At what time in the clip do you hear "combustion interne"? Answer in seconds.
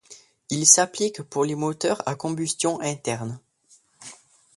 2.15-3.39